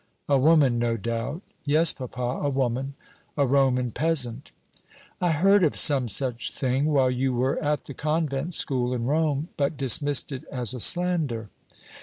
"A 0.27 0.35
woman, 0.39 0.79
no 0.79 0.97
doubt." 0.97 1.43
"Yes, 1.63 1.93
papa, 1.93 2.39
a 2.43 2.49
woman 2.49 2.95
a 3.37 3.45
Roman 3.45 3.91
peasant." 3.91 4.51
"I 5.21 5.29
heard 5.29 5.61
of 5.63 5.77
some 5.77 6.07
such 6.07 6.49
thing 6.51 6.85
while 6.87 7.11
you 7.11 7.35
were 7.35 7.63
at 7.63 7.83
the 7.83 7.93
convent 7.93 8.55
school 8.55 8.95
in 8.95 9.05
Rome, 9.05 9.49
but 9.57 9.77
dismissed 9.77 10.31
it 10.31 10.43
as 10.45 10.73
a 10.73 10.79
slander." 10.79 11.51